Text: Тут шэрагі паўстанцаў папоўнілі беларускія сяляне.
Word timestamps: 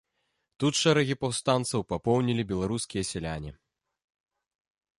Тут 0.61 0.73
шэрагі 0.83 1.15
паўстанцаў 1.23 1.85
папоўнілі 1.93 2.47
беларускія 2.53 3.03
сяляне. 3.13 3.55